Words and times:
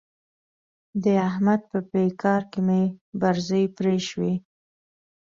د 1.03 1.05
احمد 1.29 1.61
په 1.71 1.79
بېګار 1.91 2.41
کې 2.51 2.61
مې 2.67 2.81
برځې 3.21 3.63
پرې 3.77 3.97
شوې. 4.07 4.33